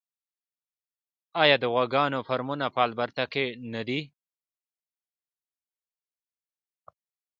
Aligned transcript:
آیا 1.41 1.55
د 1.59 1.65
غواګانو 1.73 2.19
فارمونه 2.27 2.65
په 2.75 2.79
البرټا 2.87 3.25
کې 3.33 3.45
نه 3.73 3.81
دي؟ 3.87 3.99